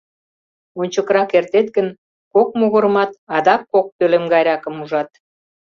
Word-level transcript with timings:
Ончыкрак 0.81 1.29
эртет 1.39 1.67
гын, 1.75 1.87
кок 2.33 2.49
могырымат 2.59 3.11
адак 3.37 3.61
кок 3.71 3.87
пӧлем 3.97 4.25
гайракым 4.33 4.75
ужат. 4.83 5.09